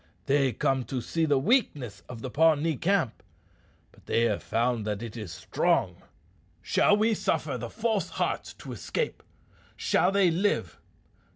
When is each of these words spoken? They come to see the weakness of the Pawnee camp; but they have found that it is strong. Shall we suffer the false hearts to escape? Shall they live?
They 0.25 0.51
come 0.51 0.83
to 0.85 0.99
see 0.99 1.25
the 1.25 1.37
weakness 1.37 2.01
of 2.09 2.23
the 2.23 2.31
Pawnee 2.31 2.75
camp; 2.75 3.21
but 3.91 4.07
they 4.07 4.21
have 4.23 4.41
found 4.41 4.83
that 4.87 5.03
it 5.03 5.15
is 5.15 5.31
strong. 5.31 6.01
Shall 6.63 6.97
we 6.97 7.13
suffer 7.13 7.55
the 7.55 7.69
false 7.69 8.09
hearts 8.09 8.53
to 8.55 8.71
escape? 8.71 9.21
Shall 9.77 10.11
they 10.11 10.31
live? 10.31 10.79